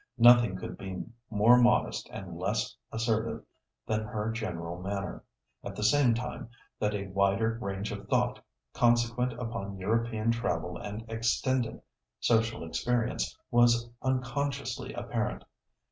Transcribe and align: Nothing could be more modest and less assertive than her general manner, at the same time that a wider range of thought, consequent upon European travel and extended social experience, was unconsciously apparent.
Nothing 0.17 0.55
could 0.57 0.79
be 0.79 1.03
more 1.29 1.59
modest 1.61 2.09
and 2.11 2.35
less 2.35 2.75
assertive 2.91 3.43
than 3.85 4.03
her 4.03 4.31
general 4.31 4.81
manner, 4.81 5.23
at 5.63 5.75
the 5.75 5.83
same 5.83 6.15
time 6.15 6.49
that 6.79 6.95
a 6.95 7.05
wider 7.09 7.59
range 7.61 7.91
of 7.91 8.07
thought, 8.07 8.43
consequent 8.73 9.33
upon 9.33 9.77
European 9.77 10.31
travel 10.31 10.75
and 10.75 11.07
extended 11.07 11.83
social 12.19 12.63
experience, 12.65 13.37
was 13.51 13.91
unconsciously 14.01 14.91
apparent. 14.93 15.43